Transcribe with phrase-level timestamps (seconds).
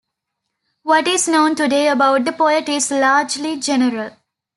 [0.81, 4.09] What is known today about the poet is largely general.